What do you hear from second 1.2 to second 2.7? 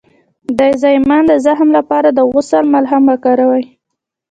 د زخم لپاره د عسل